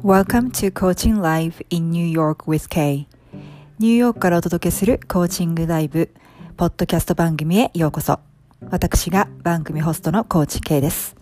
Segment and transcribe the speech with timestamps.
[0.00, 3.06] Welcome to Coaching Live in New York with Kay
[3.78, 6.10] ニューヨークからお届けするコーチングライブ
[6.56, 8.20] ポッドキャスト番組へようこそ
[8.70, 11.16] 私が番組ホストのコーチ K です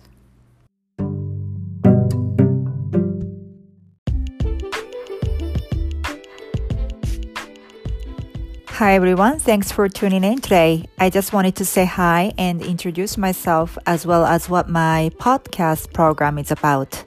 [8.79, 10.85] Hi everyone, thanks for tuning in today.
[10.99, 15.93] I just wanted to say hi and introduce myself as well as what my podcast
[15.93, 17.05] program is about.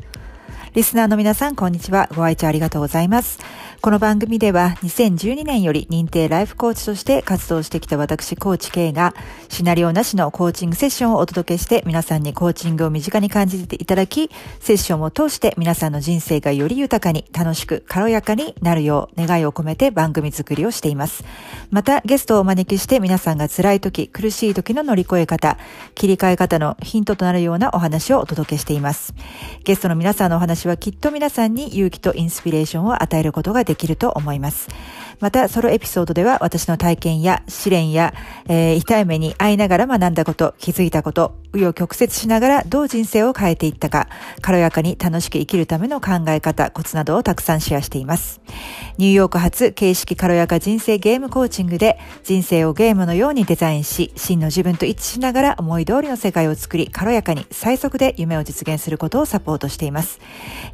[0.74, 2.08] リスナーの皆さん、こんにちは。
[2.14, 3.40] ご愛聴ありがとうございます。
[3.82, 9.12] この番組では2012年より認定ライフコーチとして活動してきた私コーチ K が
[9.48, 21.24] シナリオなしのコーチングセッションをお届けして皆さんにコーチングを身近に感じていただきセッションを通して皆さんの人生がより豊かに楽しく軽やかになるよう願いを込めて番組作りをしています。
[21.72, 25.58] またゲストをお招きして皆さんが辛い時、苦しい時の乗り越え方、
[25.96, 29.12] 切り替え方のヒントとなるようなお話をお届けしています。
[29.64, 34.68] ゲストの皆さんのお話はきっと皆さんに勇気とインスピレーションを与えることができますできると思います。
[35.22, 38.12] また、ソロエピソードでは私の体験や試練や、
[38.48, 44.08] えー、痛い目に遭いながら学んだこと、気づいたこと、紆余曲折しながらどう人生を変えていったか、
[44.40, 48.40] 軽やかに楽しく生きるための考え方、コツなどをたくさんシェアしています。
[48.98, 60.18] ニューヨーク発形式軽やか人生ゲームコーチングで人生をゲームのようにデザインし、真の自分と一致しながら思い通りの世界を作り、軽やかに最速で夢を実現することをサポートしています。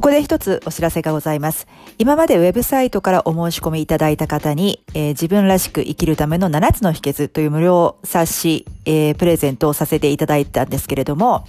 [0.00, 1.66] ここで一つお知らせがございます。
[1.98, 11.44] 今までウェブサイトからお申し込みいただいた方に、えー、自分らしく生きるための7つの秘訣という無料冊子、えー、プレゼントをさせていただいたんですけれども、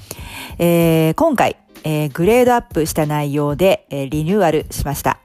[0.59, 5.21] えー、今回、えグレードアップした内容で、えリニューアルしました。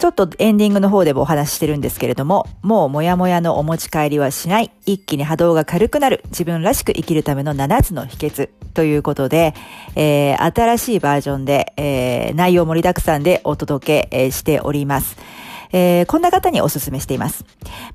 [0.00, 9.52] ちょっとエンディングの方でもお話ししてるんですけれども、もうもやもやのお持ち帰りはしない、一気に波動が軽くなる、自分らしく生きるための7つの秘訣ということで、
[9.96, 15.18] えー、新しいバージョンで、えー、内容盛りだくさんでお届け、しております。
[15.70, 17.44] えー、こんな方にお勧めしています。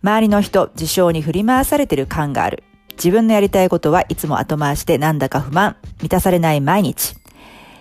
[0.04, 2.64] 周りの人、事象に振り回されてる感がある。
[2.98, 7.16] 自分のやりたいことはいつも後回しでなんだか不満、満たされない毎日。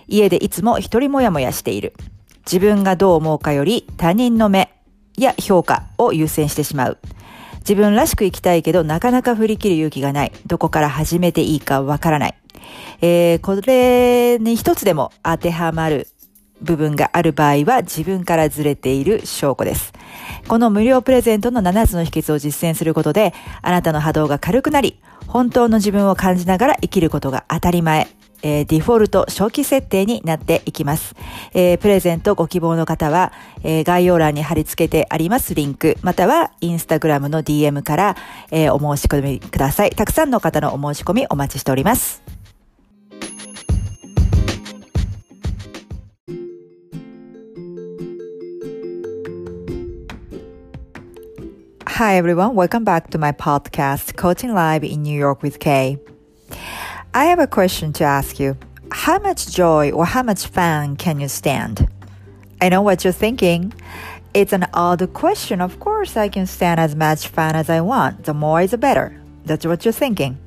[0.07, 1.93] 家でいつも一人もやもやしている。
[2.45, 4.71] 自分がどう思うかより他人の目
[5.17, 6.97] や評価を優先してしまう。
[7.59, 10.31] 自分らしく生きたいけどなかなか振り切る勇気がない。
[10.45, 12.35] どこから始めていいかわからない。
[13.01, 16.07] えー、これに一つでも当てはまる
[16.61, 19.93] 部分がある場合は自分からずれている証拠です。
[20.47, 28.07] この無料プレゼントの7つの秘訣を実践することで、あなたの波動が軽くなり、本当の自分を感じながら生きることが当たり前。
[28.41, 31.15] えー、デフォルト初期設定になっていきます。
[31.53, 33.31] えー、プレゼントご希望の方は、
[33.63, 38.15] えー、概要欄に貼り付けてありますリンク、またはインスタグラムの DM から、
[38.51, 39.91] えお申し込みください。
[39.91, 42.23] たくさんの方のお申し込みお待ちしております。
[51.97, 55.97] Hi everyone, welcome back to my podcast, Coaching Live in New York with Kay.
[57.15, 58.57] I have a question to ask you.
[58.91, 61.87] How much joy or how much fun can you stand?
[62.59, 63.73] I know what you're thinking.
[64.33, 65.61] It's an odd question.
[65.61, 68.25] Of course, I can stand as much fun as I want.
[68.25, 69.17] The more is the better.
[69.45, 70.37] That's what you're thinking.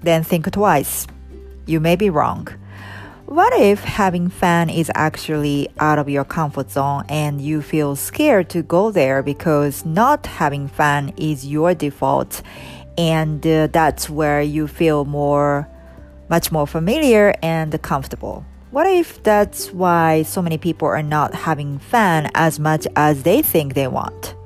[0.00, 1.06] Then think twice.
[1.66, 2.48] You may be wrong.
[3.26, 8.48] What if having fun is actually out of your comfort zone and you feel scared
[8.50, 12.40] to go there because not having fun is your default
[12.96, 15.68] and uh, that's where you feel more
[16.30, 18.44] much more familiar and comfortable.
[18.70, 23.42] What if that's why so many people are not having fun as much as they
[23.42, 24.36] think they want?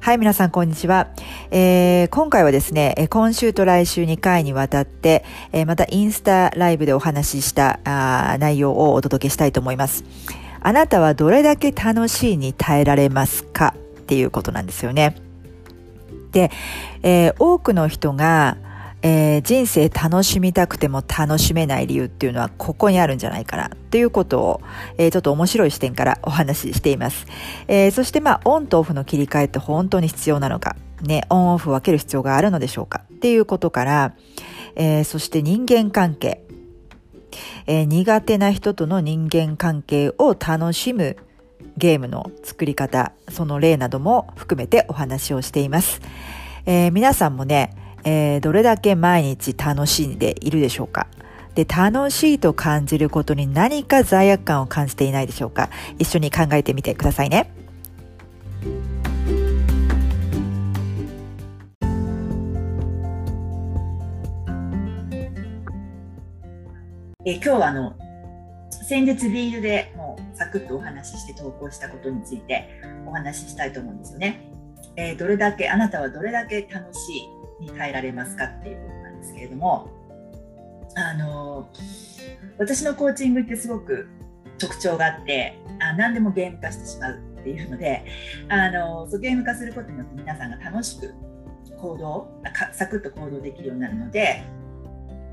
[0.00, 1.08] はい、皆さん、こんにちは。
[1.50, 10.04] えー、今回はですね、今週と来週2回にわたって、えー、またインスタライブでお話ししたあ内容をお届けしたいと思います。
[10.60, 13.74] あなたはどれだけ楽しいに耐えられますか？
[14.00, 15.16] っていうことなんですよね。
[16.32, 16.50] で、
[17.02, 18.56] えー、多くの人が、
[19.02, 24.60] えー、人生楽しみたくても楽しめない理由っていうのはここにあるんじゃないかなということを、
[24.96, 27.26] えー、ちょっと面白い視点からお話ししています。
[27.68, 34.14] えー、そしてまあオンとオフの切り替えって本当に必要なのか、ね、オンオフ分ける必要があるのでしょうかっていうことから、
[34.74, 36.42] えー、そして人間関係、
[37.66, 41.16] えー、苦手な人との人間関係を楽しむ
[41.76, 46.00] ゲームの作り方、その例なども含めてお話をしています。
[46.66, 47.70] えー、皆さんもね、
[48.04, 51.06] えー、どれだけ毎日楽しんでいるでしょうか？
[51.54, 55.70] で、楽しいと感じることに何か罪悪感を感じていないでしょうか？
[55.98, 57.50] 一緒に考えてみてくださいね。
[67.24, 67.94] え今日はあの
[68.70, 72.70] 先日ビールでもうサクッとお話しして投稿したことについて
[73.06, 74.50] お話ししたいと思うんですよね。
[74.96, 79.90] えー、どれだけあなたはどれだけ楽しいに耐えられますかっていうことなんですけれども
[80.96, 81.68] あの
[82.58, 84.08] 私のコーチングってすごく
[84.58, 88.04] 特徴があってあ何でもゲーム化してしまうっていうので
[88.48, 91.14] あのそうゲーム化することによって皆さんが楽しく
[91.80, 92.28] 行動
[92.72, 94.42] サクッと行動できるようになるので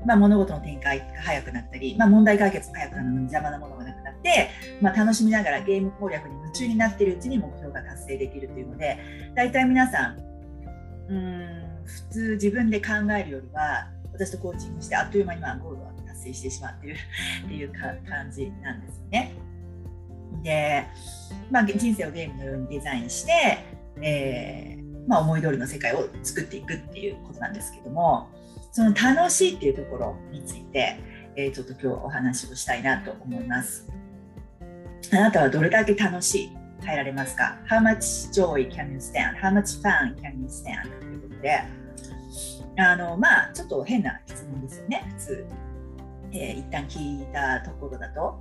[0.06, 4.50] まあ、物事の展開が早くなったり、まあ、問題解決が早くなるのに邪魔なものがなくなって、
[4.80, 8.98] まあ、楽しみながらゲーム攻略に夢中になっているうちに目標が達成できるというので
[9.34, 10.18] 大体皆さん
[11.08, 12.88] うん普通自分で考
[13.18, 16.96] えるよりは私とコーチングしてあっという間にまあゴールを達成してしまっている
[17.44, 19.32] っていう感じなんですよね。
[20.42, 20.86] で、
[21.50, 23.32] まあ、人生をゲームのようにデザインして、
[24.02, 28.28] えーまあ、思い通りの世界を作っていくっていうことなんですけども
[28.72, 30.98] その楽しいっていうところについて、
[31.36, 33.88] えー、ちょっと今日お話をしたいなと思います。
[35.12, 36.56] あなたはどれだけ楽しい？
[36.84, 41.05] 耐えられますか ?How much joy can you stand?How much fun can you stand?
[41.42, 41.62] で、
[42.78, 45.46] あの、まあ、ちょっと変な質問ですよね、普通。
[46.32, 48.38] えー、一旦聞いたところだと。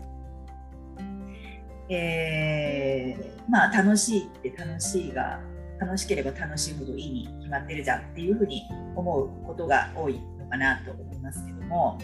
[1.88, 5.40] えー、まあ、楽しいって楽しいが
[5.80, 8.64] 楽しければ楽しいほどいいに決まってるじゃんっていうふうに
[8.96, 12.00] 思うことが多いのかなと思いますけども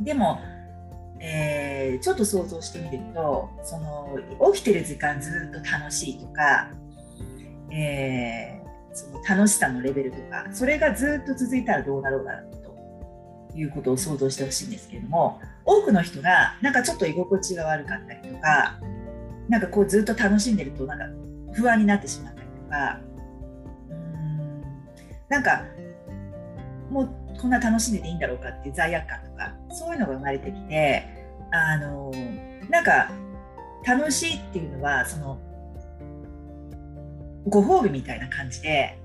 [0.00, 0.40] でも、
[1.20, 4.18] えー、ちょっと想像してみるとその
[4.54, 6.70] 起きてる時間ずっと楽しいとか、
[7.70, 8.60] え、
[8.94, 18.78] その楽しさのレベルとかそれがずっと続いたらどうなろうかなということを想像してほしいんですけれども多くの人がなんかちょっと居心地が悪かったりとか
[19.48, 21.04] なんかこうずっと楽しんでるとなんか
[21.52, 23.00] 不安になってしまったりとか
[23.90, 24.60] うん
[25.28, 25.64] なんか
[26.90, 31.06] もうこんな楽しんでていいんだろうかっていう罪悪感とかそういうのが生まれてきて
[31.52, 32.12] あの
[32.70, 33.10] なんか
[33.86, 35.38] 楽しいっていうのはその
[37.46, 38.98] ご褒美みたいな感じで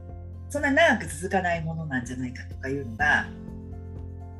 [0.49, 3.27] そんな長く続かないものなんじゃないかとかいうのが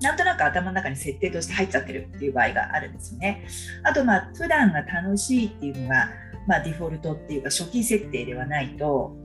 [0.02, 3.46] なんとなく頭の中に設定として入っちゃってるっていう場合があるんですよね。
[3.84, 6.10] あとまあ普段が楽しいっていうのが
[6.50, 9.16] まあ、デフォルトっていうか初期設定ではないと、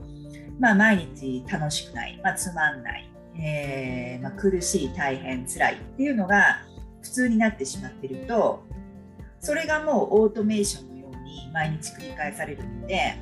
[0.59, 6.61] まあ、毎日楽しくない、まあ、つまんない、えー、ま、苦しい大変辛いっていうのが
[7.01, 8.63] 普通になってしまってると
[9.39, 13.15] それがもうオートメーションのように毎日繰り返されるので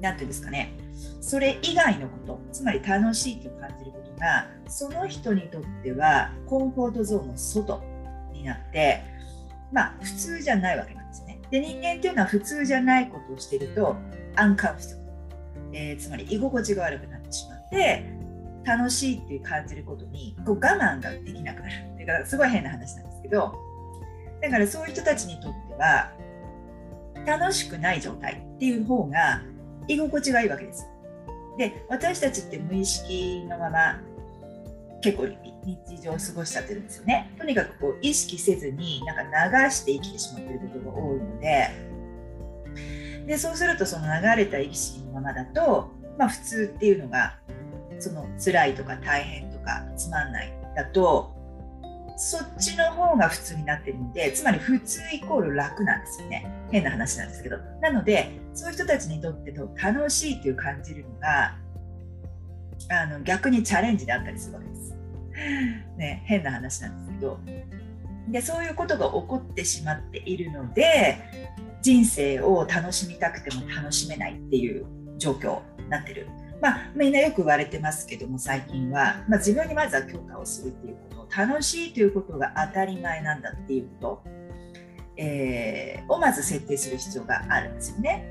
[0.00, 0.74] 何ていうんですかね。
[1.20, 7.82] それ以外のことつまり楽しいと感じることがその人にとってはコンフォートゾーンの外
[8.32, 9.02] になって
[9.72, 11.40] まあ普通じゃないわけなんですね。
[11.50, 13.96] で人間っていうのは普通じゃないことをしていると
[14.36, 14.94] アンカンフト、
[15.72, 18.04] えー、つまり居心地が悪くなってしまって
[18.64, 21.72] 楽しいっていう感じることにこう我慢ができなくなる。
[21.94, 23.54] っていうかすごい変な話なんですけど
[24.42, 26.12] だからそういう人たちにとっては
[27.26, 29.42] 楽しくない状態っていう方が
[29.88, 30.88] 居心地がいいわけです。
[31.58, 34.00] で私たちって無意識のまま
[35.00, 35.26] 結構
[35.64, 37.30] 日常を過ごしちゃってるんですよね。
[37.38, 41.68] とにかくこう意識せずになんか流して生きてしまっていることが多いので
[43.26, 47.36] でそうするとその流れた意識のままだと、まあ、普通っていうのが
[47.98, 51.33] その辛いとか大変とかつまんないだと
[52.16, 61.56] そっちの方が普通になってるのでつまり普通イコール楽なんですよね変な話なんですけどなのでそういう人たちにとってと楽しいという感じるのが
[62.90, 64.94] あの逆にチャレンジであったりするわけです。
[65.98, 67.40] ね、変な話なんですけど
[68.28, 71.18] でそういうことが起こってしまっているので
[71.82, 74.86] 人生を楽しみたくても楽しめないっていう
[75.18, 76.28] 状況になってる。
[76.64, 84.30] まあ、みんなよく言われてますけども最近は、まあ、自分にまずは許可をするっていうことを楽しいということが当たり前なんだっていうこと、
[85.18, 88.24] えー、をまず設定する必要があるんですよね。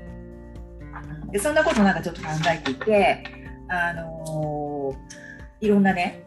[1.30, 3.24] でそんなことなんかちょっと考えていて、
[3.68, 6.24] あのー、いろんなね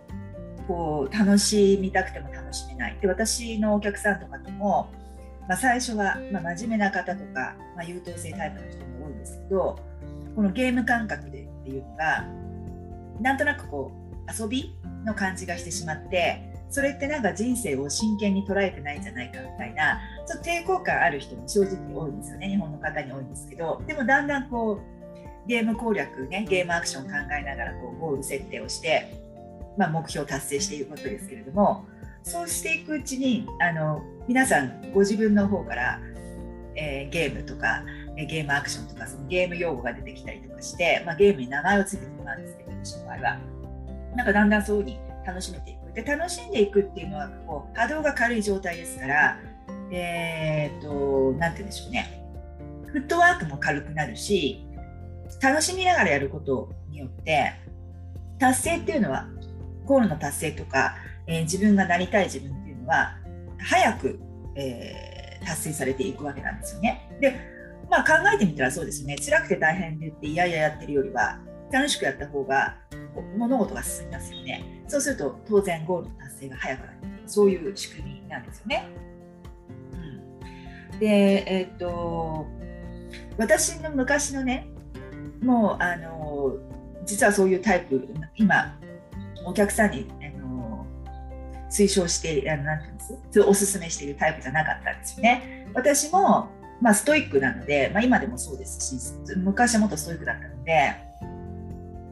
[0.66, 2.98] こう楽しみたくても楽しめない。
[3.02, 4.90] で私のお客さんとかとも、
[5.50, 9.80] まあ、最初は、まあ、真面目な方とか、まあ、優等生タイプの人も多いんですけど
[10.38, 12.26] このゲーム感覚でっていうのが
[13.20, 14.74] なんとなくこう遊び
[15.06, 23.82] の感じがしてしまってそれってなんか人生を真剣に捉えてないんじゃないかみたいなちょっと抵抗感ある人も正直多いんですよね日本の方に多いんですけど。
[23.88, 27.10] でもだんだんこうゲーム攻略ねゲームアクション考
[27.40, 29.14] えながらこうゴール設定をして、
[29.78, 31.86] まあ、目標を達成していくことですけれども
[32.24, 36.02] そうしていくうちにあの皆さんご自分の方から、
[36.76, 37.84] えー、ゲームとか
[38.26, 43.40] ゲームアクションとかそのゲーム用語が出てきたりとかして、まあ、ゲームに名前を付けてもらうんですけど私の場合は
[44.16, 45.94] なんかだんだんそういうふうに楽しめていく。
[45.94, 49.40] で楽しんでいくっていうのはこう波動が軽い状態ですから
[49.92, 52.24] えっ、と何て言うんでしょうね。
[52.88, 54.66] フットワークも軽くなるし
[55.42, 57.54] 楽しみながらやることによって
[58.40, 59.28] 達成っていうのは
[59.86, 60.96] ゴールの達成とか、
[61.28, 63.18] えー、自分がなりたい自分っていうのは
[63.60, 64.20] 早く、
[64.56, 67.10] えー、達成されていくわけなんですよね。
[67.20, 67.57] で
[67.90, 71.40] まあ考えてみたらそうですね辛くて大変で言っていやいややってるよりは
[71.72, 72.78] 楽しくやった方が
[73.38, 74.84] 物事が進みますよね。
[74.88, 76.98] そうすると当然ゴールの達成が早くなる。
[77.26, 78.88] そういう仕組みなんですよね。
[80.98, 81.06] で、
[81.46, 82.48] えー、っと、
[83.38, 84.68] 私の昔のね、
[85.44, 86.56] もうあの
[87.06, 88.80] 実はそういうタイプ、今、
[89.46, 90.86] お客さんにあの
[91.70, 93.42] 推奨して、あのなんていうんです？
[93.42, 95.68] おすすめしているタイプじゃなかったんですよね。
[95.74, 96.48] 私も、
[96.82, 100.96] まあ、ストイックなので、まあ、今でもそうですし、昔はもっとストイックだったので、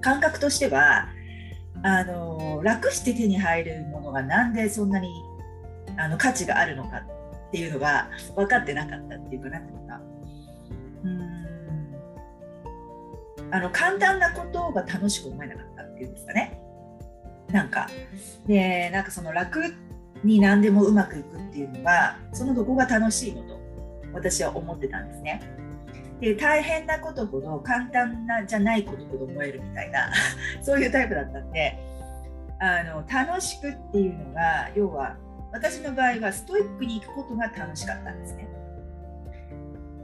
[0.02, 1.10] 感覚としては
[1.84, 5.10] あの楽して手に入るものがなんでそんなに
[5.98, 10.02] あの価値があるのかっていうのが分かってなかったっていうかなっていうか。
[11.04, 11.46] うん。
[13.52, 16.60] あの簡単なことが楽しく思えなかったっていうんですかね。
[17.52, 17.88] なんか。
[18.48, 19.62] でなんかその楽
[20.24, 23.55] に何でもうまくいくっていうのはそのどこが楽しいのと
[24.16, 25.42] 私は思ってたんですね。
[26.20, 30.10] で大変なことほど簡単なじゃないことほど思えるみたいな
[30.64, 31.78] そういうタイプだったんで
[32.60, 35.18] あの楽しくっていうのが要は
[35.52, 38.48] 私の場合はストイックに行くことが楽しかったんですね。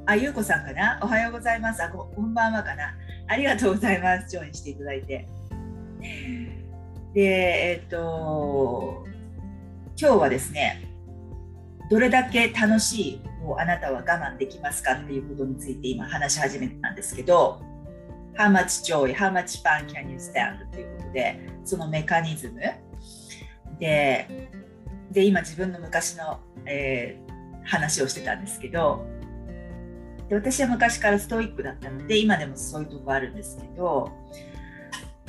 [0.05, 0.99] あ、ゆうこさんかな？
[1.01, 1.83] おはようございます。
[1.83, 2.95] あ、こんばんはかな？
[3.27, 4.29] ありがとうございます。
[4.29, 5.27] ジョインしていただいて。
[7.13, 9.05] で、えっと、
[9.99, 10.81] 今日はですね、
[11.89, 17.62] どれだけ楽しいをあなたは我慢できますかっていうことについて今話し始めたんですけど
[18.38, 20.71] How much joy, how much fun can you stand?
[20.71, 22.62] ということでそのメカニズム
[23.79, 24.27] で
[25.12, 29.05] で今自分の昔の、えー、話をしてたんですけど
[30.29, 34.12] で私は昔からストイックだったので今でもそういうとこあるんですけど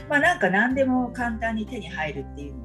[0.08, 2.62] まあなんか何でも簡単に手に入るっていうの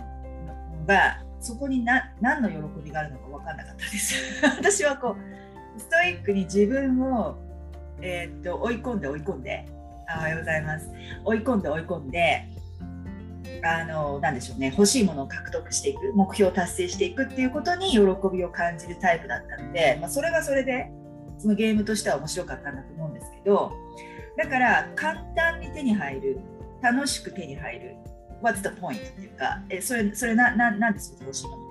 [0.86, 4.16] がそこにな何の喜びがあるのか分かんなかったです
[4.58, 5.37] 私はこう
[5.77, 7.38] ストイックに自分を、
[8.01, 9.65] えー、っと追い込んで追い込んで
[10.07, 10.89] あおはようございます
[11.25, 12.48] 追い込んで追い込んで
[13.63, 20.91] あのなでしょうね欲しいものを獲得していく目標を達成していくっていうことに喜びを感じるタイプだったので、まあ、それがそれで
[21.39, 23.72] そのゲームとしては面白かったんだと思うんですけど
[24.38, 26.39] だから簡単に手に入る
[26.81, 27.96] 楽しく手に入る
[28.41, 28.96] What's the point?
[28.96, 31.66] っていうか、えそれ、それな、ななんでそれ欲しいの。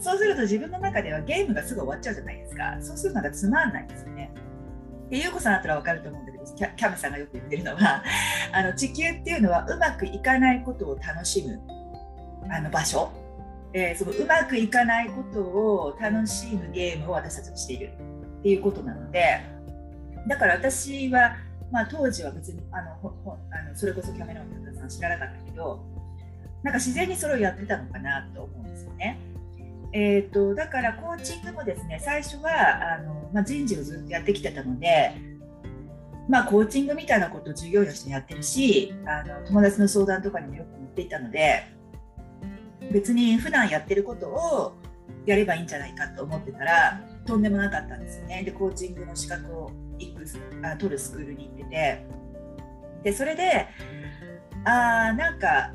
[0.00, 2.76] そうすると自分の中ではゲームがすぐ終わっちゃうじゃないですか。
[2.80, 4.32] そうするとなんかつまんないですよね。
[5.10, 8.02] で、ゆうこさんだったら分かると思うんだけど、キャキャムさんがよく言ってるのは、
[8.52, 11.60] あの地球っていうのはうまくいかないことを楽しむ
[12.50, 13.12] あの場所。
[13.72, 17.92] えー、そのうまくいかないことを楽しむゲームを私たちはしている
[18.40, 19.40] っていうことなので、
[20.26, 21.36] だから私は
[21.70, 25.84] まあ、当時は別にあのほほあのそれこそキャメロン・タさん知らなかったけど
[26.62, 29.18] なんか自然にそれをやってたのかなと思うんですよね。
[29.92, 32.50] えーと、だからコーチングもですね最初は
[32.98, 35.12] あの、まあ、人事をずっとやってきてたので、
[36.28, 41.64] まあ、コーチングみたいなことを授業としてやってるしあの友達の相談とかにもよく乗っていたので
[42.92, 44.76] 別に普段やってることを
[45.26, 48.42] やればいいんじゃないかと思ってたらとんでもなかったんですよね。
[48.44, 50.24] でコーチングの資格を行く
[50.62, 52.06] あ取るスクールに行ってて
[53.02, 53.66] でそれで
[54.64, 55.72] あなんか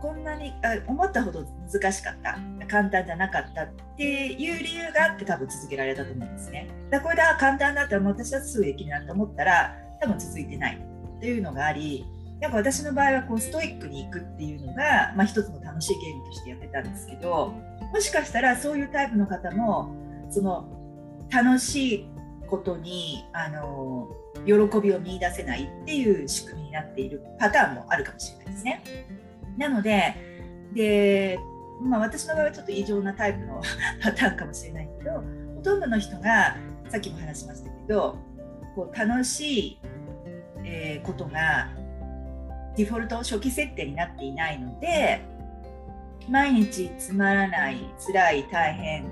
[0.00, 6.68] こんなにあ思ったほど難しかった簡単じゃなかったっていう理由があって多分続けられたと思うんですね。
[6.90, 10.80] だこれで簡単だったら私はすぐできるなと思ったら多分続いてない
[11.20, 12.04] というのがあり
[12.40, 17.54] やっぱ私の場合はこうストイックに行くっていうのが、まあ、一つの楽しいゲームとしてやってたんですけど
[17.92, 19.94] もしかしたらそういうタイプの方も
[20.30, 20.68] その
[21.30, 22.08] 楽しい
[22.46, 24.08] ことにあの
[24.44, 28.84] 喜びを見いだせないっていう仕組みになっているパターンもあるかもしれないですね。
[29.56, 30.14] なので
[30.76, 31.38] で、
[31.82, 33.60] まあ、私の場合はちょっと異常なタイプの
[34.02, 35.22] パターンかもしれないけど
[35.56, 36.56] ほとんどの人が
[36.88, 38.18] さっきも話しましたけど
[38.74, 39.80] こう楽しい、
[40.64, 41.68] えー、ことが
[42.76, 45.20] デフォルト初期設定になっていないので
[46.28, 49.04] 毎日つまらない辛い大変、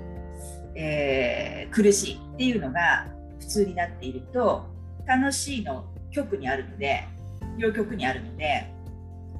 [0.75, 3.07] えー、苦しいっていうのが
[3.39, 4.65] 普通になっていると
[5.05, 7.07] 楽しいの極にあるので
[7.57, 8.71] 両極にあるので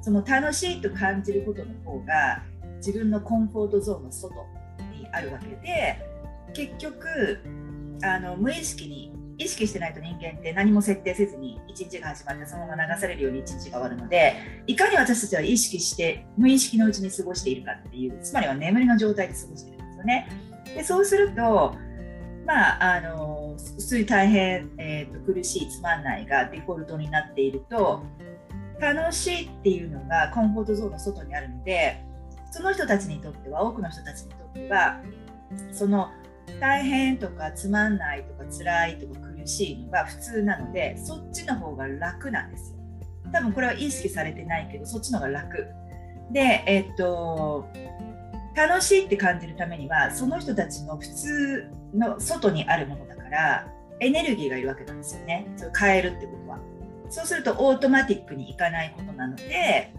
[0.01, 2.44] その楽しいと感じることの方が
[2.86, 4.36] 自分のコンフォートゾーンの外
[4.94, 5.98] にあるわけで
[6.54, 7.42] 結局
[8.04, 14.36] あの無意識に意識してないと人間って何も設定せずに一日が始まってそのまま流されるように一日が終わるので
[14.68, 20.30] いかに私たちは意識して無意識のうちに過ごしているかっていうつまりは眠りの状態で過ごしているんですよね。
[20.75, 21.75] でそうすると
[22.46, 28.04] まああの普通に大変、えーと、苦しいつまんないがデフォルトになっていると
[28.80, 32.04] 楽しいっていうのがコンフォートゾーンの外にあるので
[32.55, 35.01] その人たちにとっては多くの人たちにとっては
[35.74, 36.09] その
[36.62, 42.79] 大変とかつまんないとか辛いとか苦しいのが普通なのでそっちの方が楽なんですよ。
[43.33, 45.67] 多分これは意識されてないけどそっちの方が楽。
[46.31, 47.67] で、えっと
[48.55, 53.67] 楽しいって感じるためにはその人たちの普通の外にあるものだから
[54.00, 55.45] エネルギーがいるわけなんですよね。
[55.57, 56.59] それ変えるってことは。
[57.09, 59.93] そうするとオートマティックにいかないことなので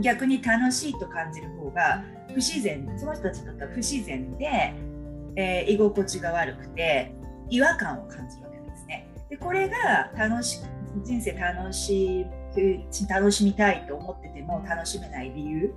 [0.00, 4.74] 逆に楽しいと感じる方が不自然その人たちにとっては不自然で、
[5.36, 7.12] えー、居心地が悪くて
[7.48, 9.08] 違和感を感じるわけですね。
[9.28, 10.60] でこれが楽し
[11.04, 12.26] 人生楽し
[13.08, 15.74] 楽しみたいと思ってても楽しめない理由、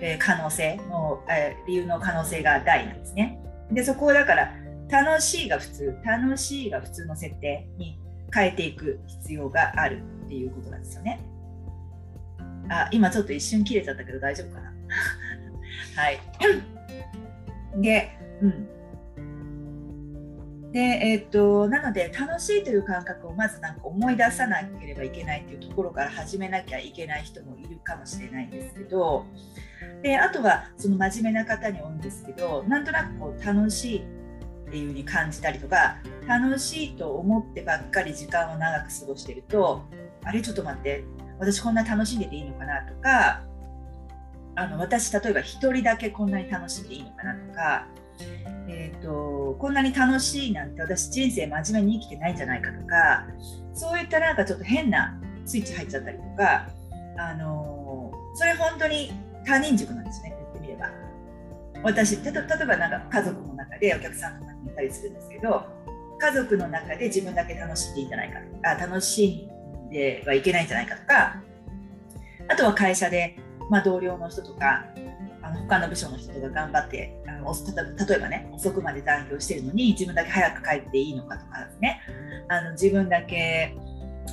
[0.00, 3.40] えー、可能性の、えー、理由の可能性が大なんですね。
[3.70, 4.54] でそこをだから
[4.88, 7.98] 楽しいが普通楽しいが普通の設定に
[8.32, 11.20] 変えていく必要があるっていうことなんですよね。
[12.68, 14.72] あ今ちょっと一瞬切れちゃったけど大丈夫かな
[16.02, 16.20] はい。
[17.80, 18.68] で、うん。
[20.72, 29.24] で、えー、っと、なので、楽しいという感覚をまずなんか思い出さなければいけないっていうところから始めなきゃいけない人もいるかもしれないんですけど、
[30.02, 34.02] で、あとはその真面目な方に多いんですけど、なんとなくこう楽しいっ
[34.70, 39.84] ていう風に感じたりとか、楽しいと思ってばっかり時間を長く過ごしてると、
[40.24, 40.42] あれ？
[40.42, 41.04] ちょっと待って、
[41.38, 43.42] 私こんな楽しんでていいのかなとか、
[44.56, 47.86] あの私例えば1人だけこんなに楽しんでいいのかなとか、
[48.68, 53.26] えーと、こんなに楽しいなんて私人生真面目に生きてないんじゃないかとか
[53.72, 56.68] そういったなんかちょっと変なスイッチ入っちゃったりとか、
[57.18, 59.12] あのそれ本当に
[59.44, 60.90] 他人軸なんですね言ってみれば。
[61.82, 62.32] 私例え
[62.66, 65.66] ばなんか家族の中でお客さんとかにいたりするんですけど
[66.18, 69.53] 家族の中で自分だけ楽しんでいいんじゃないかとか楽しん
[69.94, 71.36] ではいけないんじゃないかとか
[72.48, 73.38] あとは会社で
[73.70, 74.84] まあ、同僚の人とか
[75.42, 77.54] あの他の部署の人とか頑張ってあの
[78.06, 82.00] 例えばね遅くまで残業してるのに自分だけ早く帰っていいのかとかですね
[82.48, 83.74] あの自分だけ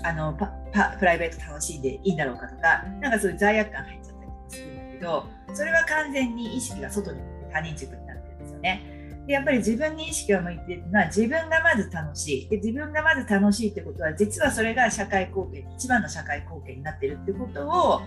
[0.03, 7.19] あのパパプライベート楽しんでいいんだろうかとかなんかそういう罪悪感入っちゃったりとかするんだけどそれは完全に意識が外に
[7.51, 8.90] 他人軸になってるんですよね。
[9.27, 18.01] でやっぱり自分に意識が向いているのは自分がまず楽しいで自分がまず楽しいってことは実はそれが社会貢献一番の社会貢献になってるってことを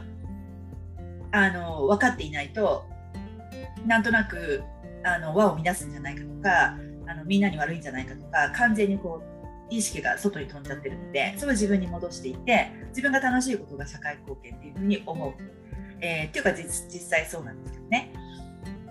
[1.33, 2.85] あの分かっていないと
[3.87, 4.63] なんとなく
[5.05, 9.35] あの輪を乱すんじゃないかとかあのみんなに悪いんじゃないかとか完全にこう
[9.71, 15.35] 意識が外に飛んじゃってるのでそれを自分に戻していって自分が楽しいことが社会貢献っていうふうに思う、
[16.01, 16.67] えー、っていうか実
[17.01, 18.13] 際そうなんですけどね。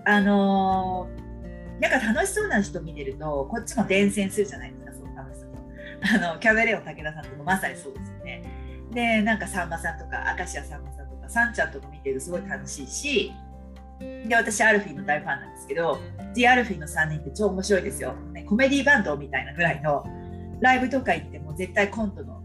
[0.06, 1.33] あのー、
[1.80, 6.26] なんか楽しそうな人見てるとこっちも伝染するじゃないですかその楽しさと。
[6.28, 8.42] あの キャベレオン武田さんとかまさにそうですよね。
[8.92, 13.32] でなんかさんまさんとか明石家さんまさんかサンちゃんとか見てるとすごい楽しいし
[14.26, 15.98] で私アルフィーの大ファンなんですけど
[16.34, 20.04] The アルフィーの3人って超面白いですよ、ね、コメディバンドみたいなぐらいの
[20.60, 22.43] ライブとか行っても絶対コントの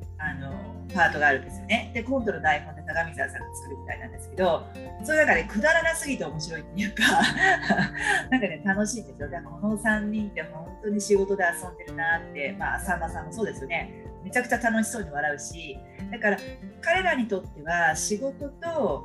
[0.93, 1.91] パートがあるんですよね。
[1.93, 4.65] で今度の台本で高見沢さんが作るみたいなんですけど
[5.03, 7.03] その中でくだらなすぎて面白いっていうか
[8.29, 9.29] なんかね楽しいんですよ。
[9.29, 13.93] だからこの3人って本当に仕事で遊んでるなってまあさんまさんもそうですよね。
[14.23, 15.77] めちゃくちゃ楽しそうに笑うし
[16.11, 16.37] だから
[16.81, 19.03] 彼らにとっては仕事と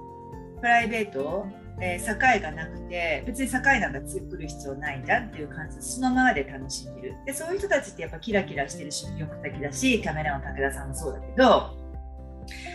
[0.61, 1.47] プライベート、
[1.81, 5.77] えー、境がなくて別に境なんか作る必要ないんだっていう感じ。
[5.77, 7.17] でそのままで楽しんでる。
[7.27, 11.77] でそういう人たちってやっぱキラキラしてるし魅力的だしカメラマン武田さんもそうだけど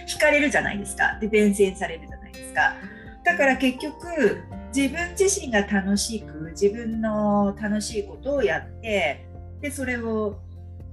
[0.07, 1.17] 惹かれるじゃないですか。
[1.19, 2.73] で伝染されるじゃないですか。
[3.23, 4.43] だから結局
[4.75, 9.25] 自分自身が楽しく自分の楽しいことをやって
[9.61, 10.39] でそれを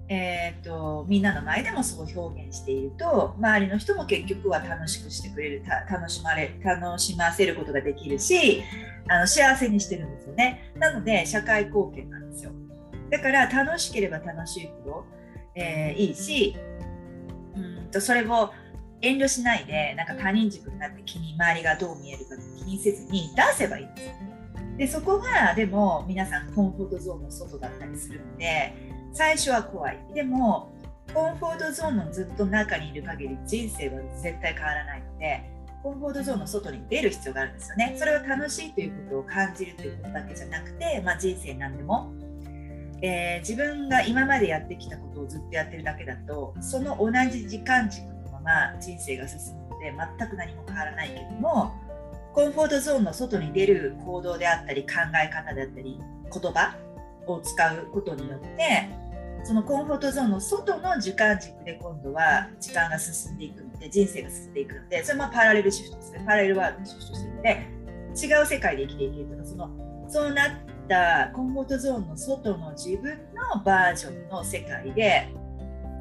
[0.08, 8.62] えーと、みんなの前でもそう表現していると周りの人も結局は楽しくしてくれる楽しまれ楽しませることができるし
[9.08, 10.72] あの幸せにしてるんですよね。
[10.76, 12.52] なので社会貢献なんですよ。
[13.10, 15.04] だから楽しければ楽しいほど、
[15.54, 16.56] えー、いいし
[17.56, 18.52] うんとそれを
[19.00, 24.14] 遠慮しないでなんか他人軸になって気に周りがどう見えるか気にせずに出せばいいんですよ。
[24.76, 28.74] でそこがでも皆さんコンフォートゾーンの外だったりするので
[29.16, 29.98] 最初は怖い。
[30.14, 30.70] でも
[31.14, 35.50] コンフォートゾーンのずっと中にいる限り人生は絶対変わらないので
[35.82, 37.96] コンフォートゾーンの外に出る必要があるんですよね。
[37.98, 42.12] それを楽しいということを感じるということだけじゃなくて、まあ、人生なんでも、
[43.00, 48.40] えー、自分が今までやってきたことをずっとやってるだけだとその同じ時間軸のま
[48.74, 51.72] ま人生が進むので全く何も変わらないけども
[52.34, 54.88] コンフォートゾーンの外に出る行動であったり考
[55.24, 55.98] え方であったり
[56.30, 56.76] 言葉
[57.26, 59.05] を使うことによって
[59.46, 67.76] そのコンフォートゾーンの外の時間軸で今度は時間が進んでいくので人生が進んでいくのでそれもパラレルシフトですねパラレルワールドにシフトしてるので
[68.16, 69.70] 違う世界で生きていけるとかその
[70.08, 70.50] そうなっ
[70.88, 73.18] たコンフォートゾーンの外の自分
[73.54, 75.28] のバージョンの世界で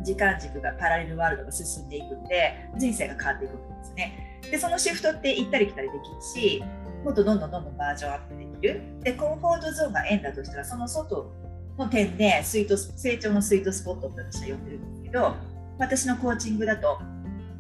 [0.04, 4.42] 時間軸がパラレルワールドが進んでいくので人生が変わっていくわけですね。
[4.50, 6.64] でそのシフトって行ったり来たりできるし
[7.04, 8.82] もっとどんどんどんどんバージョンアップできる。
[9.02, 11.32] でコンフォートゾーンが円だとしたらその外
[11.78, 15.36] の点でスイート成長のスイートスポットって私は呼んでるんですけど
[15.78, 17.00] 私のコーチングだと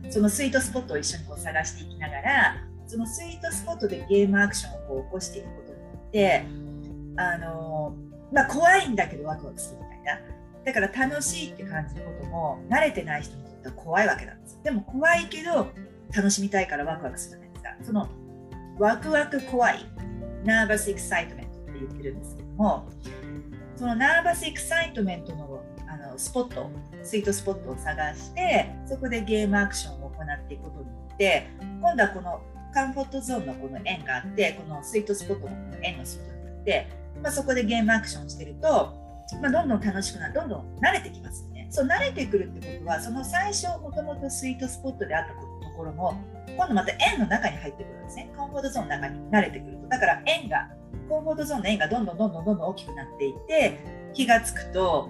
[0.09, 2.55] そのスイートスポットを一緒にこう探していきながら
[2.87, 6.45] そのスイートスポットでゲームアクションをこう起こしていくことによって
[7.17, 7.95] あの
[8.31, 10.19] まあ、怖いんだけどワクワクするみたいな。
[10.65, 15.67] だから楽しいって感じることも慣れてない人にとっては怖いわけなんですでも怖いけど
[16.11, 17.69] 楽しみたいからワクワクするじゃないですか。
[17.83, 18.09] その
[18.79, 19.85] ワクワク怖い
[20.43, 22.89] ナーバスエクサイトメントって言ってるんですけども
[23.75, 26.69] そのナーバスエクサイトメントのあのスポット
[27.03, 32.41] スイートスポットを探してそこでゲームアクションを行っていくことによって今度はこの
[32.73, 36.87] カンフォートゾーンのこの円があってこのスイートスポットの円の外になって、
[37.21, 38.67] まあ、そこでゲームアクションしてると、
[39.41, 41.67] まあ、どんどん楽しくなるどんどん慣れてきますよね。
[41.69, 46.15] そう慣れてくるってことはその最初もともとスイートスポットであったこところも
[46.55, 50.69] 今度また円の中に入ってくるんですねコンフォートゾーンの中に慣れてくるとだから円が
[51.09, 53.79] コンフォートゾーンの円がどんどんどんどんどんどん大きくなっていって
[54.13, 55.09] 気が付くと、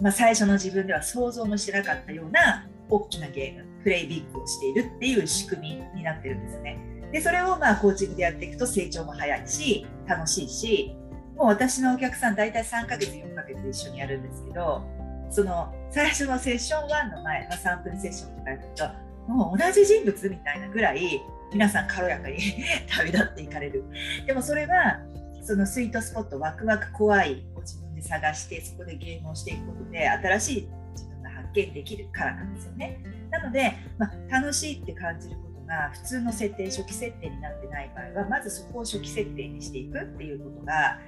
[0.00, 6.78] まあ、最初の自分では想像もしなかったような大きなゲームプレイビッグをしているっていう仕組みになってるんですね。
[7.12, 10.94] でそれをまあコーチングでやっていくと成長も早いし楽しいし
[11.36, 14.84] もう私のお客さん大体3ヶ月4ヶ月一緒にやるんですけど
[15.30, 22.38] その最初のセッション1の前、まあ、3分セッションとかやるともう同じ人物みたいなぐらい皆さん軽やかに
[22.88, 23.84] 旅立っていかれる。
[24.26, 25.00] でもそれは
[25.42, 33.00] そのスイートスポットワクワク怖いを自分で探してそこでゲームをしていくことで新しい自分が発見できるからなんですよね。
[33.30, 40.98] なので、まあ、楽しいって感じることが普通の設定初期設定になってない場合はまずそこを初期設定にしていくっていうことが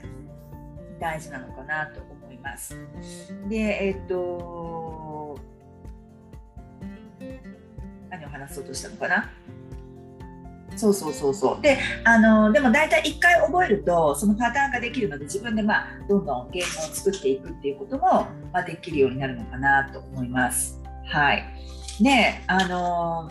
[1.00, 2.76] 大事なのかなと思います。
[3.48, 5.38] でえっ、と
[8.10, 9.30] 何を話そうとしたのかな？
[10.76, 11.62] そうそうそうそう。
[11.62, 20.80] であのでも大体1回覚えるとそのパターンができるので自分で、まあ、どんどんゲームを作っていくっていうことも、まあ、できるようになるのかなと思います。
[21.06, 21.44] はい。
[22.00, 23.30] であの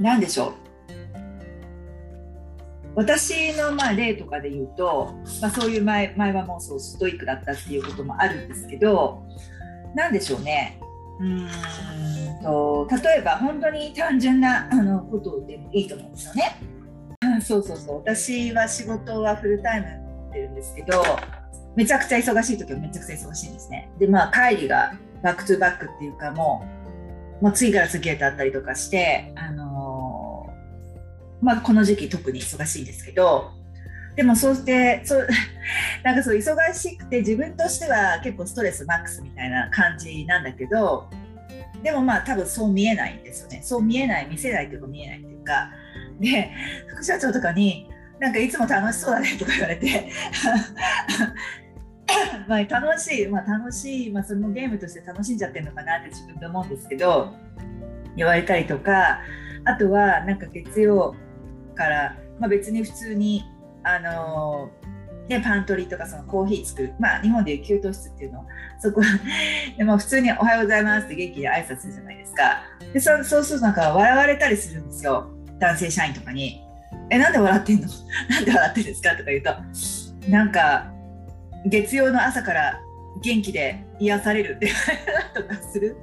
[0.00, 0.52] 何でしょう。
[2.94, 9.22] 私のまあ例とかで言うと、まあ、そういう前前はもうそうストイックだったっていうこともあるんですけど
[9.94, 10.80] 何でしょうね
[11.20, 11.48] うん
[12.42, 16.56] と例えば本当に単純なあのことでもいいと思うんですよね。
[17.42, 21.04] そうそうそう私は仕事はフルタイム持ってるんですけど
[21.76, 23.90] めちゃくちゃ忙しい時はめちゃくちゃ忙しいんですね。
[23.98, 26.66] でまあ帰りがバックトゥバックっていうかも
[27.40, 33.52] うもう次から次へとあったりとかして、あのー、まあ、この時期特に忙しいんですけど
[34.16, 35.28] でもそうしてそう
[36.02, 41.08] なんかそう忙しくて自分としては結構ストレスマックスみたいな感じなんだけど
[41.82, 43.60] でもまあ多分そう見えないんですよね。
[43.62, 45.70] そう見えない見せないというか見えないっていうか。
[46.20, 46.50] で
[46.88, 50.10] 副社長とかになんかいつも楽しそうだねとか言われて。
[52.46, 57.32] まあ楽しい、まあ、楽しい、まあ、そのゲームとして楽しんじゃってるのかなって自分で思うんですけど
[58.16, 59.20] 言われたりとか。
[59.64, 61.14] あとはなんか月曜
[61.74, 63.44] から、まあ、別に普通に
[63.82, 64.70] あの
[65.28, 68.44] ね、パントリーとかそのコーヒー作る、まあ、日本でいう給湯室っていうの
[68.80, 69.00] そこ
[69.78, 72.62] でも普通に「おはようございます」って元気で挨拶するじゃないですか。
[72.92, 75.30] でそそうするとなんか笑われたりするんですよ。
[75.60, 76.60] 男性社員とかに
[77.10, 77.86] 「えなんで笑ってんの？
[78.28, 79.54] なんで笑ってるんですか?」とか言うと
[80.28, 80.92] なんか
[81.64, 82.80] 月曜の朝から
[83.22, 84.68] 元気で癒されるって
[85.34, 85.96] とかする。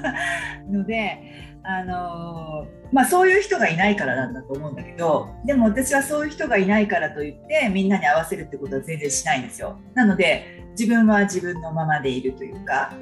[0.70, 9.78] のであのまあそういう人がいないからなんだと思うんだけどでも私はそういう人がいないからといってみんなに合わせるってことは全然しないんですよ。
[9.94, 12.92] なので自分は自分のままでいるというか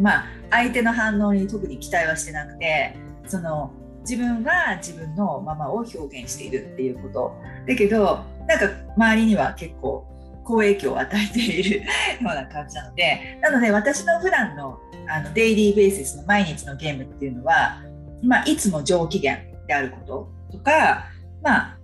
[0.00, 3.70] まあ相手の反応に特に期待はしてなくてその
[4.00, 7.36] 自分は自分のままを表現しているっていうこと。
[7.68, 10.06] だけどなんか周りには結構
[10.44, 11.84] 好影響を与えている よ
[12.20, 17.82] うな感じなのでなので私の普段のあのデイリーベーシスの毎日のゲームっていうのは、
[18.22, 21.06] まあ、いつも上機嫌であることとか、
[21.42, 21.78] まあ、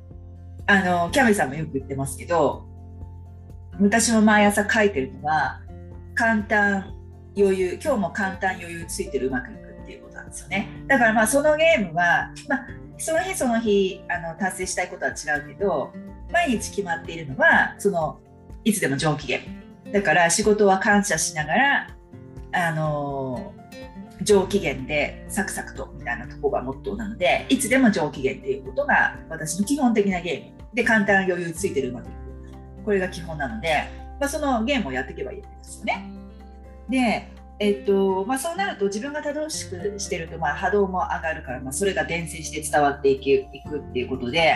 [0.66, 2.66] あのキャメさんもよく言ってますけど
[3.81, 5.61] 私も毎朝書いてるのは
[6.14, 6.94] 簡単
[7.37, 10.68] 余裕今日も簡単余裕ついてるうまくいくっていうことなんですよね。
[10.87, 12.66] だからまあそのゲームは、まあ、
[12.99, 15.92] その日その日あの達成したいことは違うけど
[16.33, 18.20] 毎日決まっているのはその
[18.64, 19.40] いつでも上機嫌。
[19.92, 21.96] だから仕事は感謝しながら
[22.53, 23.55] あの
[24.23, 30.61] 上機嫌でサクサクとみたいなとこがモットーなのでいつでも上機嫌っていうことが私の基本的なゲーム。
[30.75, 32.12] で簡単余裕ついてるうまくいく
[32.85, 33.88] これが基本なので、
[34.20, 36.12] まあ、そのゲームをやっていけばいいんですよね。
[36.88, 44.55] でえっとまあ、そうなると自分が正しくしてると、まあ、波動も上がるから、まあ、それが伝染して伝わっていくいくっていうことで。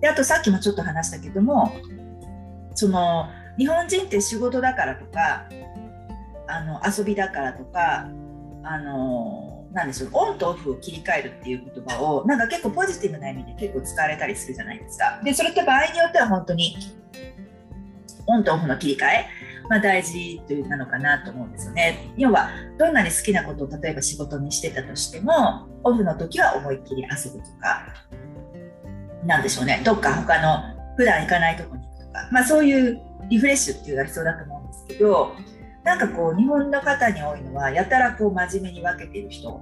[0.00, 1.72] であとさっきもちょっと話したけども
[2.80, 5.44] その日本人って仕事だからとか
[6.48, 8.08] あの遊びだからとか
[8.62, 15.20] あのなんでしょうオンとオフを切り替えるっていう言葉をなんか結構ポジティブな意味で結構使われたりするじゃないですか。
[15.22, 16.74] でそれって場合によっては本当に
[18.26, 19.26] オンとオフの切り替え、
[19.68, 22.10] まあ、大事というなのかなと思うんですよね。
[22.16, 27.92] 要はどんなに好きなことを例えば仕事にしてたとしてもオフの時は思いっきり遊ぶとか
[29.26, 35.32] なんでしょうねどっか他の普段行かないとこにか、まあ、そういうリフレッシュっていうのが必要だと思うんですけど
[35.84, 39.60] なんかこう日本の方に多いのはやたらこう真面目に分けてる人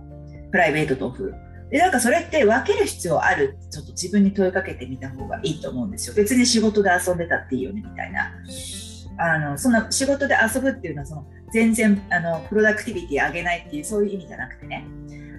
[0.51, 1.35] プライベートとオフ
[1.71, 6.15] でなんかそれって分ける必要あるちょっと自分に問いかけてみた方がいいと思うんですよ。
[6.15, 8.33] 別に仕事で遊んでたっていいよねみたいな。
[9.19, 14.87] あのその仕事で遊ぶっていうのはその全然あのプロダクティビティ上げないっていうそういう意味じゃなくてね。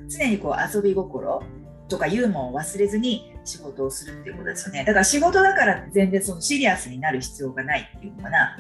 [0.07, 1.41] 常にこう遊び心
[1.89, 4.85] とかユーモアを忘れずに仕事をするっていうことですよね。
[4.85, 8.57] だから仕事だから全然そのシリアスになる必要がないっていうのかな。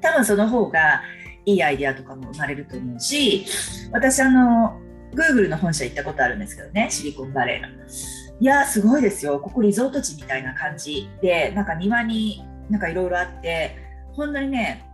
[0.00, 1.02] 多分その方が
[1.46, 3.46] いいアイデアとかも生まれると思うし
[3.90, 4.78] 私あの
[5.14, 7.68] Google の本社行ったことあるんですけどねシリコンバレーの。
[8.40, 9.38] いやすごいですよ。
[9.40, 13.76] ここリゾート地みたいな感じでなんか庭になんかいろいろあって
[14.12, 14.84] 本当にね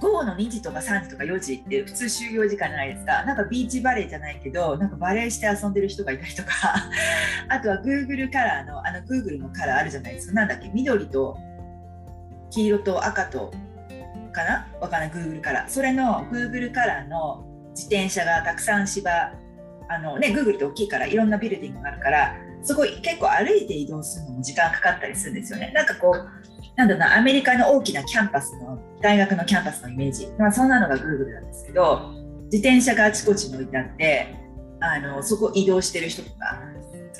[0.00, 3.24] 午後の2時とか3時とか4時って普通就業時間じゃないですか。
[3.24, 6.50] なんかビーチバレーじゃないけどなんかバレーして遊んでる人がいたりとか。
[7.48, 10.34] あとは Google カラーのあの Google のカラーあるじゃないですか。
[10.34, 10.68] なんだっけ？
[10.74, 11.38] 緑と
[12.50, 13.52] 黄色と赤と
[14.32, 14.66] かな？
[14.80, 15.10] わかんない。
[15.10, 15.68] Google カラー。
[15.68, 19.32] それの Google カラーの自転車がたくさん芝
[19.88, 25.72] あのね Google って大きいからいろんなビルディングがあるからすごい結構歩いて移動するのも時間かかったりするんですよね。
[25.74, 32.12] なんかこうなんだなアメリカの大きなキャンパスの大学のキャンパスのイメージ、まあ、そんなのが Google なんですけど
[32.52, 34.34] 自転車があちこちに置いてあって
[34.80, 36.60] あのそこ移動してる人とか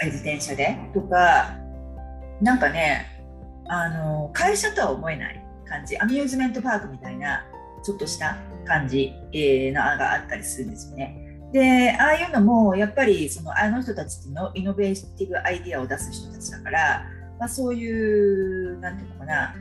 [0.05, 0.77] 自転車で。
[0.92, 1.57] とか
[2.40, 3.07] なんかね
[3.69, 5.99] あの会社とは思えない感じ。
[5.99, 7.45] アミューズメントパークみたいな
[7.83, 11.23] ちょっとした感じ、えー、のがあったりするんですよね。
[11.53, 17.07] でああいうのもやっぱりそのあの人たちってのイノベーティブアイデアを出す人たちだから、
[17.38, 19.55] まあ、そういうなんていうのかな。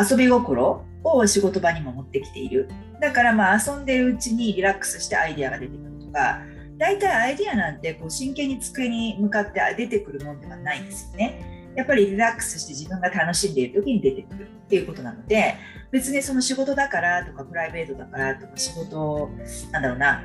[0.00, 2.68] 遊び心を仕事場にも持ってきている。
[3.00, 6.40] だからまあ遊んでるうちにリラックスしてアイデアが出てくるとか。
[6.78, 11.72] 大体アイデアなんてこう真剣に机に向かって出てくるもんではないんですよね。
[11.74, 15.56] やっぱりリラックスして自分が楽しんでいる時に出てくるっていうことなので。
[15.90, 19.30] 別にその仕事だからとかプライベートだからとか仕事
[19.72, 20.22] なんだろうな。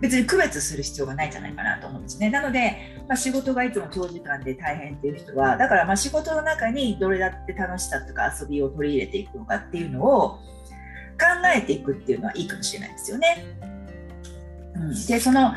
[0.00, 2.30] 別に区別する必要がないんじゃないかなと思うんですね。
[2.30, 10.40] なので、まあ、仕事がいつも長時間で大変っていう人は、だからまあ仕事の中にどれだって楽しさとか遊びを取り入れていくのかっていうのを考
[11.54, 13.44] えていくっていうのはいいかもしれないですよね。
[14.74, 15.52] うん、で、その、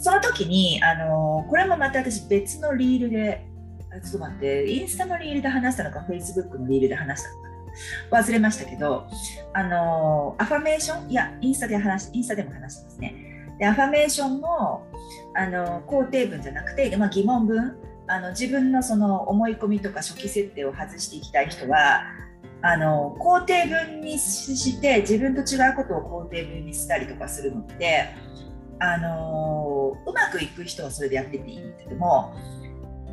[0.00, 3.46] その時に、あのこれもまた私別のリールで、
[4.02, 7.46] ちょっと待って、インスタのリールで話したのか、フェイスブックのリールで話したのか
[8.10, 9.06] 忘れましたけど、
[9.52, 13.25] あのアファメーション、いや、インスタで話インスタでも話してますね。
[13.58, 14.86] でアファメーションも
[15.34, 17.76] あの肯定文じゃなくて、まあ、疑問文。
[18.08, 22.02] あの自分のその思い込みとか初期設定を外していきたい人は
[22.62, 28.08] あの肯定文にして自分と違うことを肯定文にしたりとかするのって
[28.78, 32.34] あのうまくいく人はそれでやってていいんだけども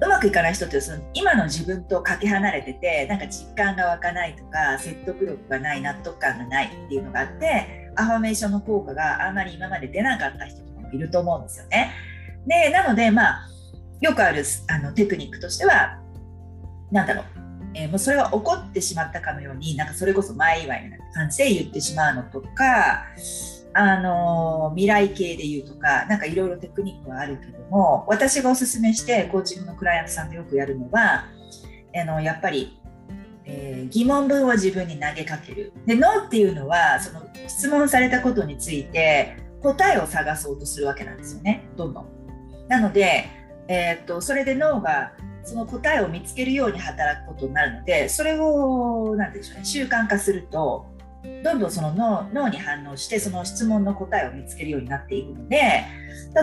[0.01, 11.91] うまくいかない人ってその今の自分とかけ離れててなんか実感が湧かないとか説得力がない納得感がないっていうのがあってアファメーションの効果があんまり今まで出なかった人もいると思うんですよね。
[12.47, 13.47] でなのでまあ
[14.01, 15.99] よくあるあのテクニックとしては
[16.91, 17.25] 何だろう、
[17.73, 23.05] えー、もうそれが起こってしまったかのようになんかそれこそ前祝いみたいな感じで言ってしまうのとか
[23.75, 31.25] あの未来系で言うとか何かいろいろテクニックはあるけども私がおすすめしてコーチングのクライアントさんとよくやるのは
[31.95, 32.79] あのやっぱり、
[33.45, 35.73] えー、疑問文を自分に投げかける。
[35.85, 41.65] でノーっていうのはその質問されたことについて答えを探そうとするわけなんですよね。
[41.77, 42.07] どんどん。
[42.67, 43.25] なので、
[43.67, 50.85] えー、っとそれで脳がその答えを見つけるように働くことになるのでそれを何て言うんでしょうね習慣化すると
[51.43, 55.85] どんどんその脳脳に反応してその質問の答えを見つけるようになっていくので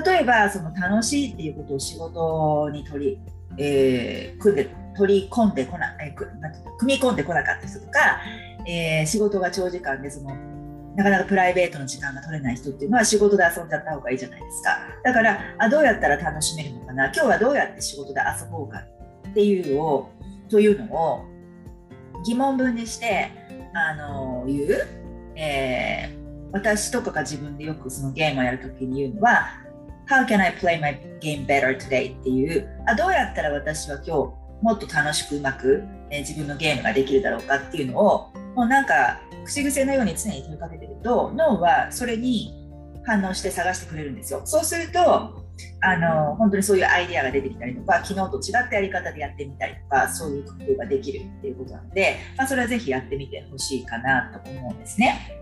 [0.05, 3.19] 例えばその楽しいっていうことを仕事に取り、
[3.59, 4.65] えー、組んで
[4.97, 8.21] 取り込んでこな、えー、組み込んでこなかった人とか、
[8.67, 10.35] えー、仕事が長時間でその
[10.97, 18.81] なかなかプライベートの時間が取れない人っていうのは仕事で遊んじゃった方がいいじゃないですかだからあどうやったら楽しめるのかな今日はどうやって仕事で遊ぼうか
[19.31, 20.11] っていうのを
[20.49, 21.25] というのを
[22.25, 23.31] 疑問文にして
[23.73, 24.89] あの言う、
[25.37, 29.49] えー、私とかが自分でよくそのゲームをやるときに言うのは
[30.09, 32.19] How can I play my game better today?
[32.19, 42.55] っていうあどうやったら私は今日もっと楽しくうまく、え、自分のゲームができるだろうかっていうのをもうなんか口癖のように常に問いかけてると脳はそれに
[43.07, 44.43] 反応して探してくれるんですよ。
[44.45, 45.41] そうすると
[45.83, 55.37] あの本当にそういうアイデアが出てきたりとか昨日と違ったやり方でやってみたりとかそういう工夫ができるっていうことなので、まあ、それはぜひやってみてほしいかなと思うんですね。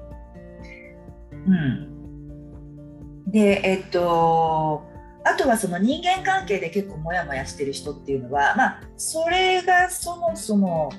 [1.47, 4.83] うん、でえっと
[5.29, 10.91] あとはその人間関係で結構モヤモヤしてる人っていうのはまあそれがそもそも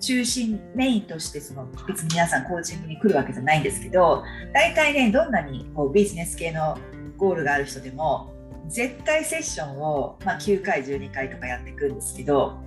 [0.00, 6.78] 中心メインとしてその別に皆さんコーチングに来るわけじゃないんですけど大体ねどんなにこうビジネス系の
[7.16, 8.32] ゴールがある人でも
[8.68, 12.58] 絶対セッションを、まあ、9回12回とかやっていくんですけど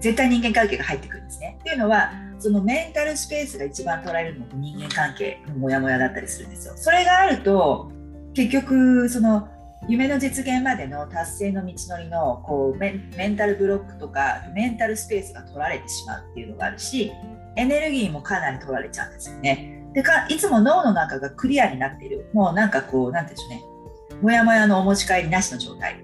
[0.00, 1.56] 絶対人間関係が入ってくるんですね。
[1.60, 6.74] っていうのはそのメンタルスペースが一番取られるのが人間関係のモヤモヤだったりするんですよ。
[6.76, 7.90] それがあると
[8.34, 9.48] 結局その
[9.86, 12.92] 夢の実現までの達成の道のりのこうメ
[13.28, 17.12] ンタルブロックとかメンタルスペースが取られてしまうっていうのがあるし
[17.56, 19.84] エネルギーもかなり取られちゃうんですよね。
[19.92, 23.74] でかいつも脳の中がクリアになっているもうなんかこうなんていうんでしょうね
[24.22, 26.00] もやもやのお持ち帰りなしの状態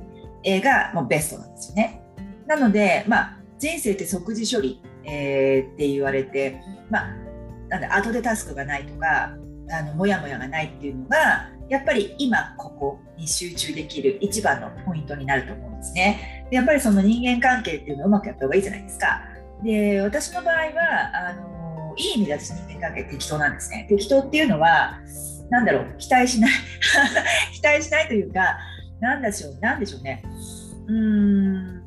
[0.61, 2.03] がもうベストなんですよね。
[2.47, 7.15] なので、まあ、人生って即時処理、えー、って言われて、まあ、
[7.69, 9.37] なんだ後でタスクがないとか
[9.71, 16.47] あのもやもやがないっていうのがやっぱり今ここに集中できる一番のポイントになると思うんですね。
[16.51, 19.23] でやっぱりその人間関係っていうのをうまくやった方がいいじゃないですか。
[19.63, 23.87] で私の場合はあのいい意味で私人間関係適当なんですね。
[23.89, 24.99] 適当っていうのは
[25.51, 26.51] なんだろう期待しない
[27.53, 28.59] 期待しないというか
[29.01, 30.23] なんでしょうなんでしょうね
[30.87, 31.83] うーん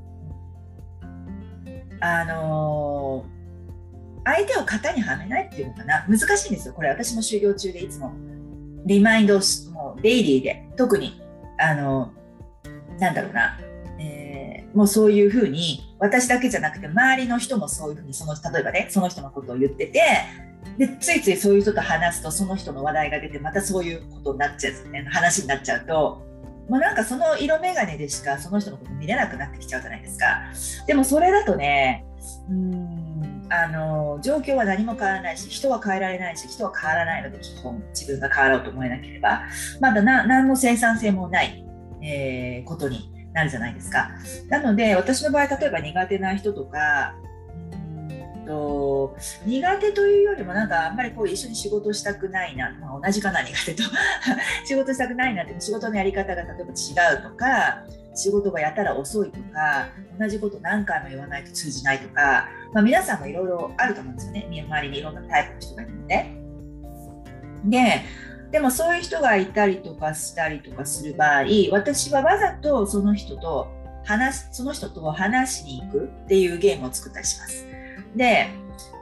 [2.05, 3.23] あの、
[4.25, 8.13] 相手を型にはめないっていうのかな難しいんですよこれ私も修行中でいつも
[8.85, 9.39] リマインドを
[9.71, 11.21] もうデイリーで特に
[11.59, 12.11] あの、
[12.99, 13.57] なんだろうな、
[13.99, 20.01] えー、もうそういうふうに私だけじゃなくて周りの人もそういうふうにその例えばねその人のことを言ってて
[20.77, 26.21] でついついそういう人と話すとその人の話題が出てまたそういうことになっちゃう、ね、話になっちゃうと
[26.69, 30.85] もうなんかその色眼鏡でしかその人のこと見れなくなってきちゃうじゃないですか。
[30.87, 32.05] でもそれだとね
[32.49, 32.92] うん
[33.55, 39.43] あの状況は何も変わらないし人は変えられないし人は変わらないので基本自分が変わろうと思えなければ
[39.79, 41.63] まだ何の生産性もない、
[42.01, 44.11] えー、ことになるじゃないですか。
[44.49, 47.15] なので私の場合例えば苦手な人とか
[48.45, 53.83] と苦手というよりもなんかあんまりこう一緒に仕事したくないな、まあ、同じかな苦手と。
[54.65, 57.83] 仕事したくないなって仕事のやり方が例えば違うとか
[58.15, 66.43] 仕事がやたら遅いとか同じこと何回も言わないと通じないとか、まあ、皆さんもいろいろあると思うんですよね周りにいろんなタイプの人がいるので。
[67.65, 68.01] で
[68.51, 73.67] でもそういう人がいたりとかしたりとかする場合私はわざとその人と
[74.03, 77.65] 話その人と話しに行くっていうゲームを作ったりします。
[78.15, 78.47] で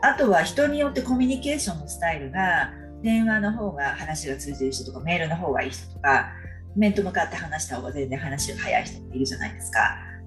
[0.01, 2.71] あとは人によってコミュニケーションのスタイルが
[3.01, 6.31] 電話の方が話が通じる人とかメールの方がいい人とか
[6.75, 9.79] 面と向かって話した方が全然話が早い人っているじゃないですか。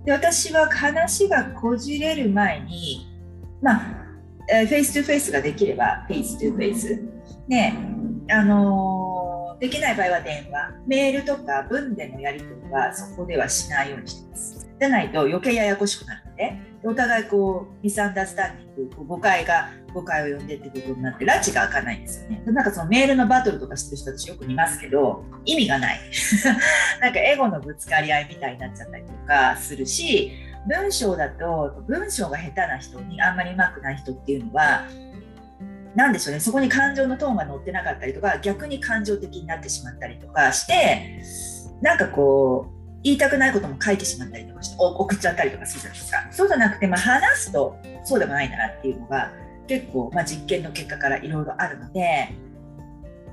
[0.04, 3.06] で私は話がこじれる前に
[3.62, 3.78] まあ
[4.48, 7.02] face to face ができれば face to face
[7.48, 7.74] ね
[8.30, 14.68] あのー、できない場合は電話メールとか文でのやり取りはそこではしないようにしてます。
[14.78, 22.42] じゃないと余計ややこしくなるのでお互いこう misunderstanding こう誤解が誤解を呼んでってことになって埒が明かないんですよね。
[22.46, 26.00] なんかそのメールのバトルとかしてる人たちよく見ますけど意味がない。
[27.00, 30.32] なんかエゴのぶつかり合いみたいになっちゃったりとかするし
[30.68, 34.84] 文章だと文章が下手な人にあんまりうまくない人っていうのは
[35.94, 36.40] 何でしょうね。
[36.40, 41.22] そこに感情のトーンが乗ってなかったりとか逆に感情的になってしまったりとかして
[41.80, 46.28] なんかこう言いたくないことも書いてしまったりとかして送っちゃったりとかするじゃないですか。
[46.30, 49.30] そうじゃなくて、まあ、話すとそうでもないんだなっていうのが
[49.68, 52.30] 結構、まあ、実験の結果からいろいろあるので、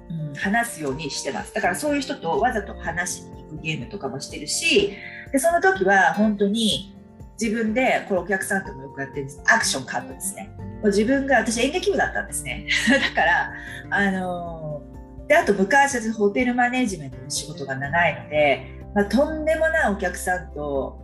[0.09, 1.53] うん、話すようにしてます。
[1.53, 4.93] だからそういう人とわざと話しに行くゲームとかもしてるし
[5.31, 6.93] でその時は本当に
[7.39, 9.41] 自分でこれお客さんともよくやってるんです。
[9.47, 10.51] アクションカットですね。
[10.83, 12.67] 自分が私演劇部だったんですね。
[13.15, 13.53] だから
[13.89, 20.99] あのー、であと昔私ホテルマネジメントの仕事が長いのでまあ、とんでもないお客さんと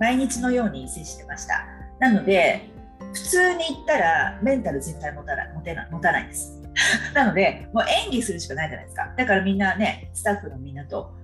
[0.00, 1.66] 毎日のように接してました。
[2.00, 2.68] なので、
[3.12, 6.60] 普通に言ったらメンタル絶対持たない持てな持たないです。
[7.14, 9.14] なので、もう演技するしかないじゃないですか。
[9.16, 11.14] だからみんなね、スタッフのみんなと、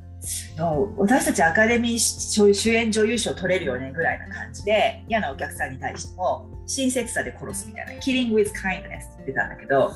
[0.97, 9.93] 私たちアカデミー主演女優賞取れるよねぐらいな感じで、嫌なお客さんに対しても、親切さで殺すみたいな、キリング with kindness って言ってたんだけど、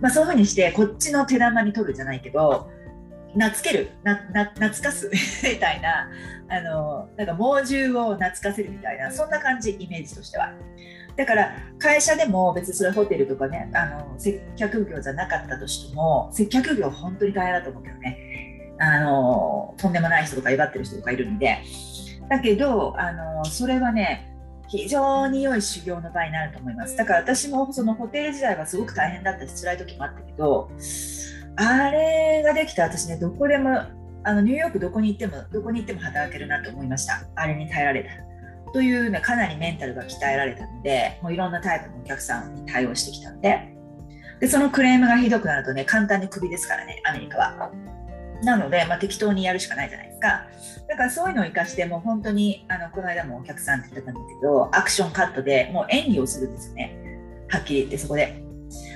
[0.00, 2.70] まあ、そういうふうにして、こっちの手玉に取るじゃないけど、
[3.34, 5.10] 懐けるなな懐かす
[5.44, 6.08] みたいな
[6.48, 10.52] あのなんか猛獣を懐かせるみたいなそんな感じイメージとしては。
[11.16, 18.18] だから会社でも別にそれホテルとかねあの接客業じゃなかったとしても接客業本当に大変だと思うけどね。
[18.80, 21.58] あのとんでもない人とか威張ってる人とかいるんで。
[22.28, 24.30] だけどあのそれはね
[24.68, 26.96] 非常に良い修行の場になると思います。
[26.96, 30.70] だから私もそのホテル時代はすごく大変だったし辛い時もあったけど
[31.60, 32.84] あれができた。
[32.84, 33.82] 私ねどこでも
[34.24, 37.26] あのニューヨークどこに行ってもどこに行っても働けるなと思いました。
[37.34, 38.10] あれに耐えられた。
[38.72, 43.74] というねかなりメンタルが鍛えられたのでもういろんなタイプのお客さんに対応してきたので。
[44.40, 47.72] でそのクレームがひどくなるとね簡単にクビですからねアメリカは。
[48.44, 50.46] なので、まあ、適当にやるしかないじゃないですか。
[50.88, 56.96] だからそういうのを生かしてもう本当にあのこの間もお客さんって言ってたんだけどアクションカットでもう演技をするんですよね。
[57.48, 58.47] はっきり言ってそこで。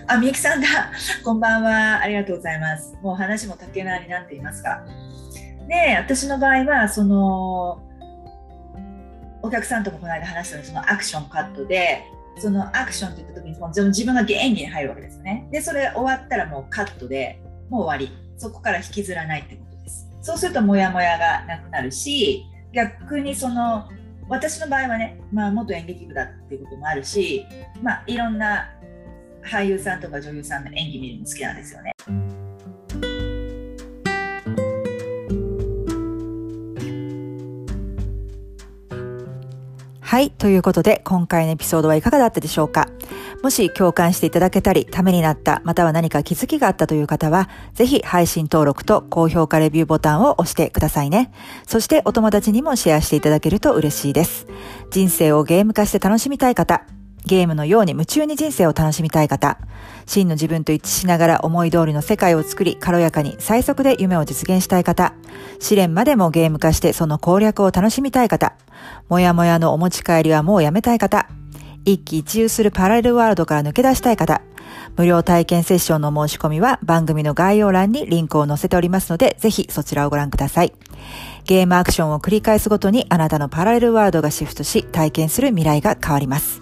[0.06, 0.66] あ、みゆきさんだ。
[1.24, 2.00] こんばんは。
[2.00, 2.96] ありがとうございます。
[3.02, 4.84] もう話も竹縄になっていますが。
[5.68, 7.80] で、私の場合は、その、
[9.42, 12.02] お客さんともこの間話したのそのアクションカットで、
[12.38, 15.46] そのアクションって言った時にその自分が演技に入るわけですね。
[15.50, 18.16] で、それ終わったらもうカットでもう終わり。
[18.38, 20.08] そこから引きずらないってことです。
[20.20, 23.88] そうするとモヤモヤがなくなるし、逆にその
[24.28, 27.46] 私の場合はね、まあ、元演劇部だっていうこともあるし、
[27.82, 28.70] まあ、いろんな
[29.44, 31.92] 俳優さんとか女優さんの演技見るの好きなんですよね。
[40.00, 40.30] はい。
[40.30, 42.86] ということで、今回のエピソードはいかがだったでしょうか？
[43.42, 51.32] もし共感していただけたり、ためになった、または何か気づきがあったという方は、ぜひ配信登録と高評価レビューボタンを押してくださいね。
[51.66, 54.46] そしてお友達にもシェアしていただけると嬉しいです。
[54.90, 56.84] 人生をゲーム化して楽しみたい方、
[57.24, 59.58] ゲームのように夢中に人生を楽しみたい方、
[60.06, 65.14] 真の自分と一致しながら思い通りの世界を作り、軽やかに最速で夢を実現したい方、
[65.60, 68.54] 試練までもゲーム化してその攻略を楽しみたい方、
[69.08, 71.28] もやもやのお持ち帰りはもうやめたい方、
[71.84, 74.42] 一喜一憂するパラレルワールドから抜け出したい方、
[74.96, 80.72] 無料体験セッションの申し込みは番組の概要欄にリンクを載せておりますので、ぜひそちらをご覧ください。
[81.44, 86.61] ゲームアクションを繰り返すごとにあなたのパラレルワールドがシフトし、体験する未来が変わります。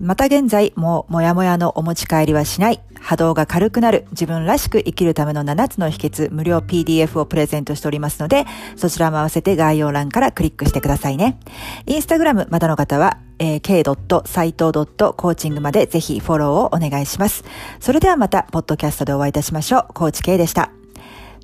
[0.00, 8.46] また現在、もうもやもやのお持ち帰りはしない、波動が軽くなる、自分らしく生きるための7つの秘訣、無料 PDF をプレゼントしておりますので、
[8.76, 11.38] そちらも合わせて概要欄からクリックしてくださいね。
[11.86, 17.44] インスタグラムまだの方は、えー、k.saito.coaching までぜひフォローをお願いします。
[17.80, 19.94] それではまた、ポッドキャストでお会いいたしましょう。
[19.94, 20.79] コーチ K でした。